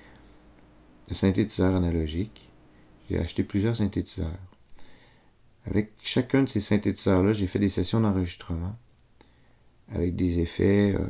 le 1.08 1.14
synthétiseur 1.14 1.74
analogique. 1.74 2.48
J'ai 3.08 3.18
acheté 3.18 3.42
plusieurs 3.42 3.76
synthétiseurs. 3.76 4.38
Avec 5.66 5.92
chacun 6.02 6.42
de 6.42 6.48
ces 6.48 6.60
synthétiseurs-là, 6.60 7.32
j'ai 7.32 7.46
fait 7.46 7.58
des 7.58 7.68
sessions 7.68 8.00
d'enregistrement 8.00 8.76
avec 9.90 10.16
des 10.16 10.40
effets 10.40 10.94
euh, 10.94 11.06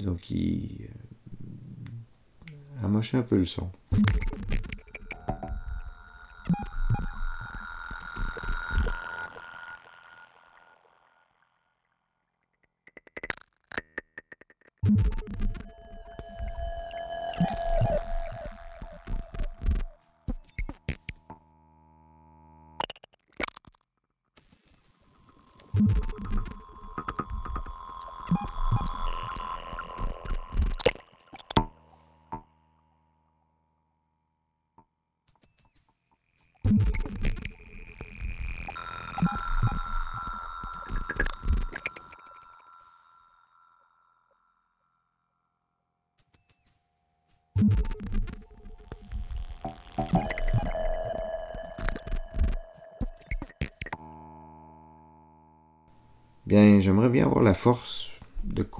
donc 0.00 0.20
qui 0.20 0.80
euh, 2.82 2.86
un 2.86 3.22
peu 3.22 3.36
le 3.36 3.44
son. 3.44 3.70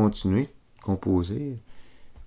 Continuer 0.09 0.49
composer. 0.83 1.57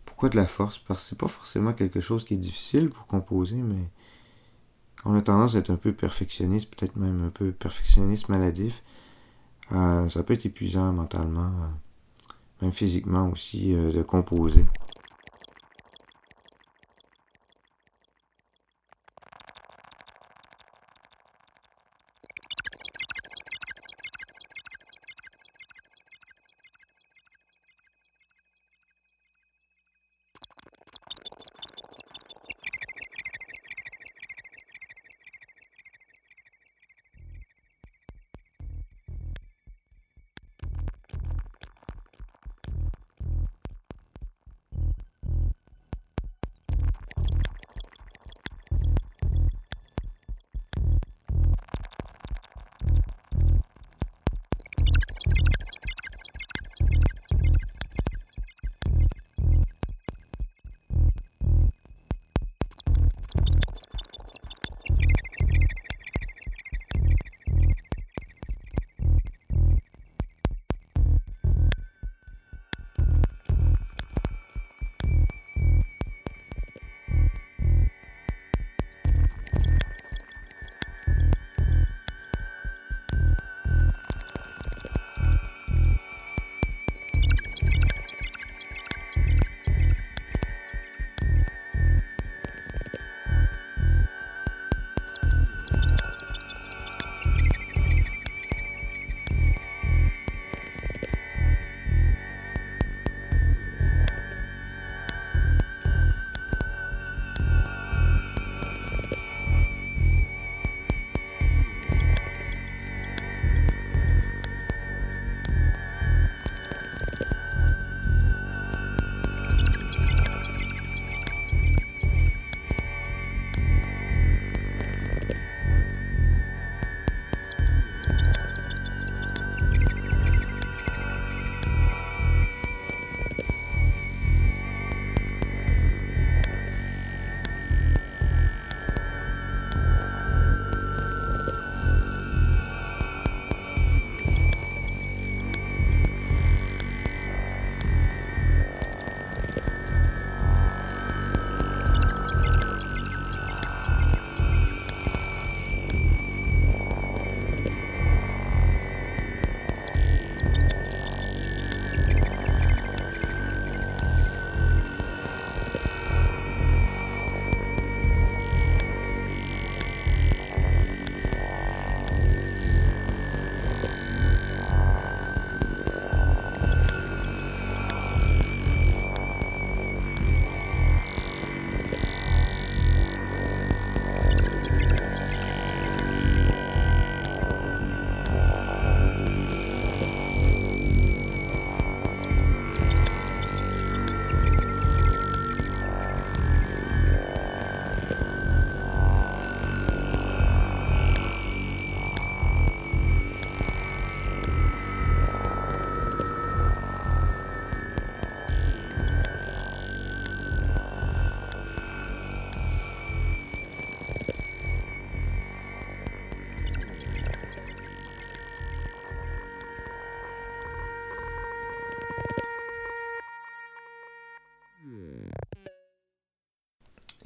Pourquoi 0.05 0.29
de 0.29 0.35
la 0.35 0.45
force? 0.45 0.77
Parce 0.77 1.03
que 1.03 1.09
c'est 1.09 1.17
pas 1.17 1.27
forcément 1.27 1.73
quelque 1.73 1.99
chose 1.99 2.25
qui 2.25 2.35
est 2.35 2.37
difficile 2.37 2.89
pour 2.89 3.07
composer, 3.07 3.55
mais 3.55 3.89
on 5.03 5.15
a 5.15 5.21
tendance 5.21 5.55
à 5.55 5.59
être 5.59 5.71
un 5.71 5.77
peu 5.77 5.93
perfectionniste, 5.93 6.73
peut-être 6.75 6.95
même 6.95 7.23
un 7.23 7.29
peu 7.29 7.51
perfectionniste 7.51 8.29
maladif. 8.29 8.83
Euh, 9.71 10.07
ça 10.09 10.21
peut 10.21 10.33
être 10.33 10.45
épuisant 10.45 10.91
mentalement, 10.93 11.47
euh, 11.47 12.31
même 12.61 12.71
physiquement 12.71 13.29
aussi, 13.29 13.73
euh, 13.73 13.91
de 13.91 14.03
composer. 14.03 14.65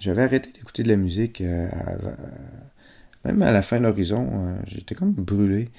J'avais 0.05 0.21
arrêté 0.21 0.51
d'écouter 0.51 0.83
de 0.83 0.89
la 0.89 0.97
musique 0.97 1.41
euh, 1.41 1.67
même 3.23 3.41
à 3.41 3.51
la 3.51 3.63
fin 3.63 3.79
de 3.79 3.85
l'horizon. 3.85 4.29
Euh, 4.33 4.55
j'étais 4.67 4.93
comme 4.93 5.13
brûlé. 5.13 5.71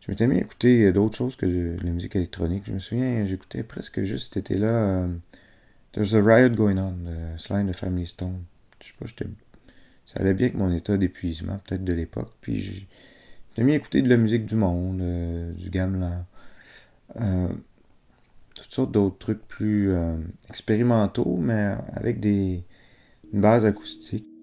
Je 0.00 0.10
m'étais 0.10 0.26
mis 0.26 0.36
à 0.36 0.40
écouter 0.40 0.90
d'autres 0.90 1.18
choses 1.18 1.36
que 1.36 1.44
de, 1.44 1.76
la 1.84 1.90
musique 1.90 2.16
électronique. 2.16 2.62
Je 2.66 2.72
me 2.72 2.78
souviens, 2.78 3.26
j'écoutais 3.26 3.62
presque 3.62 4.02
juste 4.04 4.32
cet 4.32 4.38
été-là. 4.38 4.68
Euh, 4.68 5.08
There's 5.92 6.14
a 6.14 6.22
Riot 6.22 6.54
Going 6.54 6.78
On 6.78 6.92
de 6.92 7.36
Slime 7.36 7.66
de 7.66 7.74
Family 7.74 8.06
Stone. 8.06 8.44
Je 8.80 8.86
sais 8.86 8.94
pas, 8.98 9.04
j'étais. 9.04 9.26
Ça 10.06 10.20
allait 10.20 10.32
bien 10.32 10.46
avec 10.46 10.56
mon 10.56 10.72
état 10.72 10.96
d'épuisement, 10.96 11.60
peut-être 11.66 11.84
de 11.84 11.92
l'époque. 11.92 12.32
Puis 12.40 12.88
j'ai 13.54 13.62
mis 13.64 13.72
à 13.72 13.76
écouter 13.76 14.00
de 14.00 14.08
la 14.08 14.16
musique 14.16 14.46
du 14.46 14.54
monde, 14.54 15.02
du 15.58 15.68
gamelan. 15.68 16.24
toutes 18.54 18.70
sortes 18.70 18.92
d'autres 18.92 19.18
trucs 19.18 19.46
plus 19.46 19.94
expérimentaux, 20.48 21.36
mais 21.38 21.74
avec 21.94 22.20
des, 22.20 22.64
base 23.40 23.64
acoustique. 23.64 24.33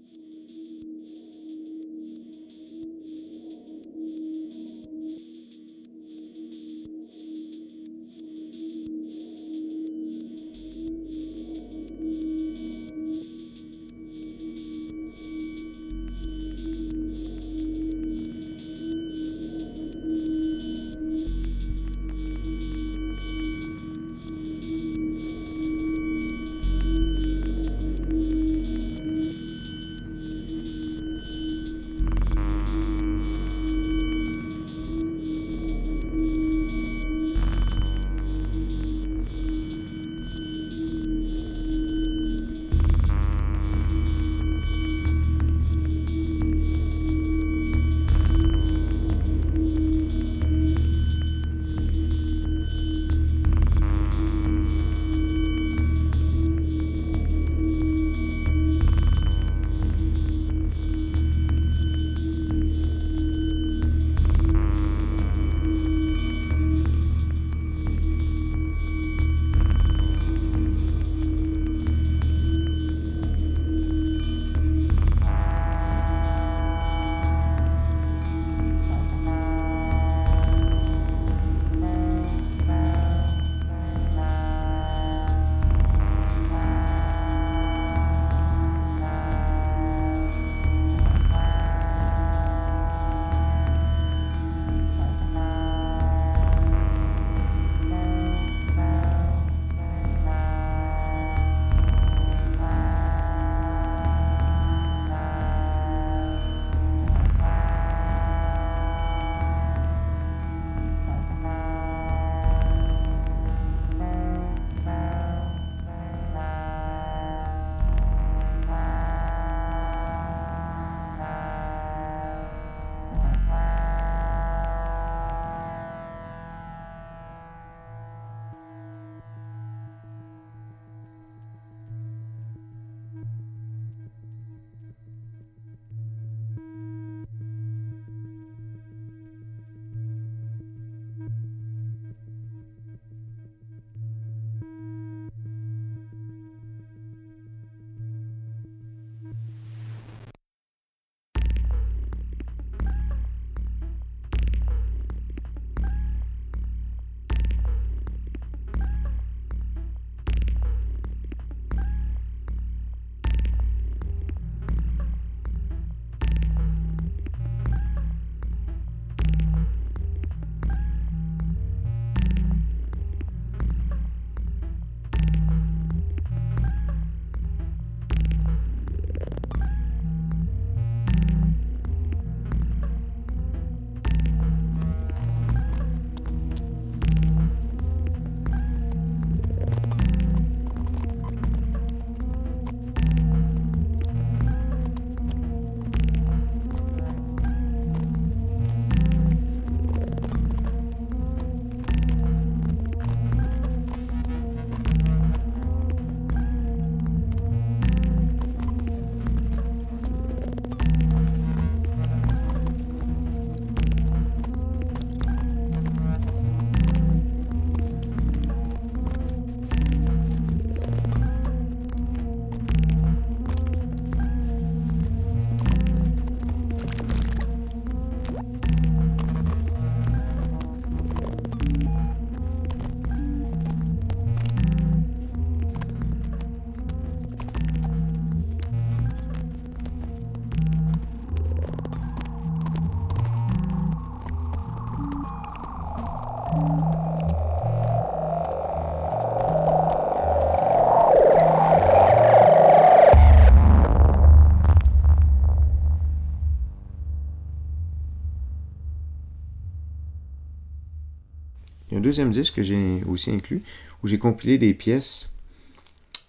Deuxième 262.12 262.32
disque 262.32 262.55
que 262.55 262.62
j'ai 262.62 263.01
aussi 263.05 263.32
inclus, 263.32 263.64
où 264.03 264.07
j'ai 264.07 264.20
compilé 264.20 264.57
des 264.57 264.74
pièces 264.74 265.30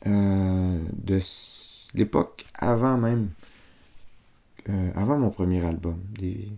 euh, 0.06 0.78
de 0.92 1.18
l'époque 1.94 2.44
avant 2.54 2.96
même, 2.96 3.30
euh, 4.68 4.92
avant 4.94 5.18
mon 5.18 5.30
premier 5.30 5.64
album. 5.66 5.98
Des, 6.20 6.52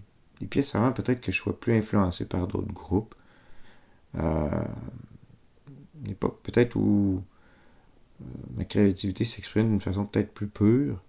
pièces 0.51 0.75
avant 0.75 0.93
peut-être 0.93 1.23
que 1.23 1.33
je 1.33 1.39
sois 1.39 1.59
plus 1.59 1.75
influencé 1.75 2.27
par 2.27 2.47
d'autres 2.47 2.71
groupes. 2.71 3.15
Euh, 4.17 4.51
l'époque 6.05 6.41
peut-être 6.43 6.77
où 6.77 7.23
ma 8.55 8.67
créativité 8.67 9.25
s'exprime 9.25 9.71
d'une 9.71 9.81
façon 9.81 10.05
peut-être 10.05 10.35
plus 10.35 10.49
pure, 10.49 11.03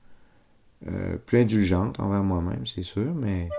plus 1.26 1.42
indulgente 1.42 2.00
envers 2.00 2.24
moi-même, 2.24 2.66
c'est 2.66 2.84
sûr, 2.84 3.14
mais 3.14 3.50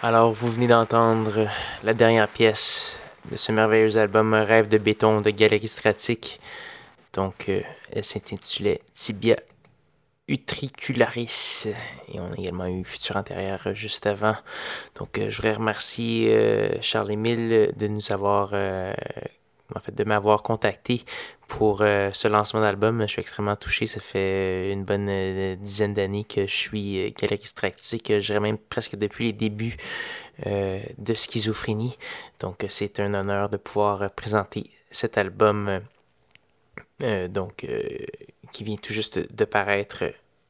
Alors, 0.00 0.32
vous 0.32 0.48
venez 0.48 0.68
d'entendre 0.68 1.48
la 1.82 1.92
dernière 1.92 2.28
pièce 2.28 2.96
de 3.32 3.36
ce 3.36 3.50
merveilleux 3.50 3.96
album 3.96 4.32
Rêve 4.32 4.68
de 4.68 4.78
béton 4.78 5.20
de 5.20 5.30
Galerie 5.30 5.66
Stratique. 5.66 6.38
Donc, 7.14 7.48
euh, 7.48 7.62
elle 7.90 8.04
s'intitulait 8.04 8.78
Tibia 8.94 9.34
Utricularis. 10.28 11.66
Et 12.14 12.20
on 12.20 12.30
a 12.30 12.36
également 12.36 12.66
eu 12.66 12.84
Futur 12.84 13.16
antérieur 13.16 13.74
juste 13.74 14.06
avant. 14.06 14.36
Donc, 14.94 15.18
euh, 15.18 15.30
je 15.30 15.36
voudrais 15.38 15.54
remercier 15.54 16.32
euh, 16.32 16.80
Charles-Émile 16.80 17.72
de 17.76 17.86
nous 17.88 18.12
avoir 18.12 18.52
en 19.74 19.80
fait, 19.80 19.94
de 19.94 20.04
m'avoir 20.04 20.42
contacté 20.42 21.02
pour 21.46 21.82
euh, 21.82 22.10
ce 22.12 22.28
lancement 22.28 22.60
d'album. 22.60 23.02
Je 23.02 23.06
suis 23.06 23.20
extrêmement 23.20 23.56
touché. 23.56 23.86
Ça 23.86 24.00
fait 24.00 24.72
une 24.72 24.84
bonne 24.84 25.08
euh, 25.08 25.56
dizaine 25.56 25.94
d'années 25.94 26.24
que 26.24 26.46
je 26.46 26.54
suis 26.54 27.06
euh, 27.06 27.10
que 27.10 28.20
je 28.20 28.32
même 28.34 28.58
presque 28.58 28.96
depuis 28.96 29.26
les 29.26 29.32
débuts 29.32 29.76
euh, 30.46 30.80
de 30.96 31.14
Schizophrénie. 31.14 31.96
Donc, 32.40 32.64
c'est 32.68 33.00
un 33.00 33.12
honneur 33.14 33.48
de 33.48 33.56
pouvoir 33.56 34.10
présenter 34.10 34.70
cet 34.90 35.18
album 35.18 35.80
donc, 37.28 37.66
qui 38.50 38.64
vient 38.64 38.76
tout 38.76 38.92
juste 38.92 39.32
de 39.32 39.44
paraître 39.44 40.04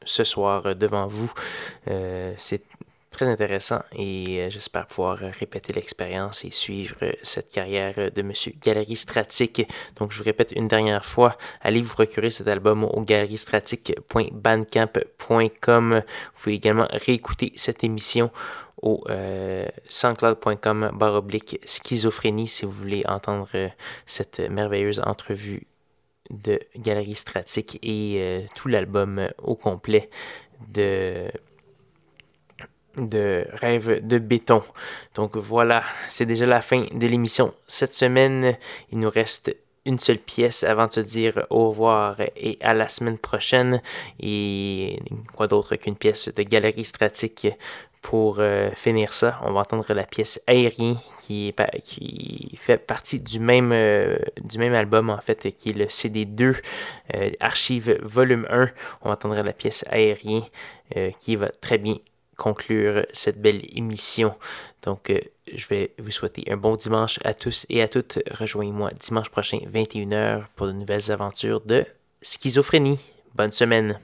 ce 0.05 0.25
soir 0.25 0.77
devant 0.77 1.07
vous. 1.07 1.31
c'est 2.37 2.63
très 3.19 3.29
intéressant 3.29 3.83
et 3.97 4.43
euh, 4.43 4.49
j'espère 4.49 4.87
pouvoir 4.87 5.25
euh, 5.25 5.33
répéter 5.37 5.73
l'expérience 5.73 6.45
et 6.45 6.53
suivre 6.53 6.95
euh, 7.03 7.11
cette 7.25 7.49
carrière 7.49 8.13
de 8.13 8.23
Monsieur 8.23 8.53
Galerie 8.63 8.95
Stratique. 8.95 9.67
Donc 9.97 10.13
je 10.13 10.19
vous 10.19 10.25
répète 10.25 10.53
une 10.53 10.69
dernière 10.69 11.05
fois, 11.05 11.37
allez 11.61 11.81
vous 11.81 11.93
procurer 11.93 12.31
cet 12.31 12.47
album 12.47 12.85
au 12.85 13.01
galeriestratique.bandcamp.com. 13.01 15.95
Vous 15.95 16.03
pouvez 16.41 16.55
également 16.55 16.87
réécouter 16.91 17.53
cette 17.57 17.83
émission 17.83 18.31
au 18.83 19.03
euh, 19.11 19.67
soundcloud.com 19.89 20.93
baroblique 20.95 21.59
schizophrénie 21.65 22.47
si 22.47 22.67
vous 22.67 22.71
voulez 22.71 23.03
entendre 23.09 23.49
cette 24.07 24.39
merveilleuse 24.49 25.03
entrevue 25.05 25.67
de 26.31 26.61
Galerie 26.77 27.17
Stratique 27.17 27.81
et 27.83 28.47
tout 28.55 28.69
l'album 28.69 29.29
au 29.43 29.57
complet 29.57 30.09
de 30.69 31.29
de 32.99 33.47
rêve 33.53 34.07
de 34.07 34.19
béton. 34.19 34.63
Donc 35.15 35.37
voilà, 35.37 35.83
c'est 36.09 36.27
déjà 36.27 36.47
la 36.47 36.63
fin 36.63 36.87
de 36.93 37.07
l'émission. 37.07 37.55
Cette 37.67 37.95
semaine, 37.95 38.57
il 38.93 38.99
nous 38.99 39.11
reste 39.11 39.55
une 39.85 39.99
seule 39.99 40.19
pièce 40.19 40.65
avant 40.65 40.87
de 40.87 40.93
se 40.93 41.01
dire 41.01 41.47
au 41.49 41.69
revoir 41.69 42.21
et 42.37 42.59
à 42.61 42.75
la 42.75 42.89
semaine 42.89 43.19
prochaine. 43.19 43.81
Et 44.21 45.01
quoi 45.35 45.49
d'autre 45.49 45.77
qu'une 45.77 45.97
pièce 45.97 46.29
de 46.33 46.43
galerie 46.43 46.85
stratique 46.85 47.49
pour 48.03 48.37
euh, 48.39 48.71
finir 48.77 49.13
ça, 49.13 49.41
on 49.43 49.53
va 49.53 49.61
entendre 49.61 49.93
la 49.93 50.05
pièce 50.05 50.41
Aérien 50.47 50.95
qui, 51.21 51.55
fait 52.57 52.79
partie 52.79 53.21
du 53.21 53.41
même, 53.41 53.73
euh, 53.73 54.19
du 54.45 54.59
même 54.59 54.75
album 54.75 55.11
en 55.11 55.19
fait 55.19 55.51
qui 55.57 55.71
est 55.71 55.73
le 55.73 55.87
CD2 55.87 56.57
euh, 57.15 57.31
Archive 57.41 57.99
Volume 58.03 58.47
1. 58.51 58.69
On 59.03 59.09
va 59.09 59.15
entendre 59.15 59.43
la 59.43 59.53
pièce 59.53 59.85
Aérien 59.89 60.43
qui 61.19 61.37
va 61.37 61.49
très 61.49 61.77
bien 61.77 61.97
conclure 62.39 63.05
cette 63.13 63.43
belle 63.43 63.61
émission. 63.77 64.35
Donc, 64.83 65.11
euh, 65.11 65.19
je 65.55 65.67
vais 65.67 65.93
vous 65.99 66.11
souhaiter 66.11 66.51
un 66.51 66.57
bon 66.57 66.77
dimanche 66.77 67.19
à 67.25 67.35
tous 67.35 67.67
et 67.69 67.83
à 67.83 67.89
toutes. 67.89 68.19
Rejoignez-moi 68.31 68.93
dimanche 68.99 69.29
prochain, 69.29 69.59
21h, 69.71 70.45
pour 70.57 70.69
de 70.69 70.73
nouvelles 70.73 71.11
aventures 71.11 71.61
de 71.61 71.85
schizophrénie. 72.23 72.99
Bonne 73.35 73.53
semaine. 73.53 73.99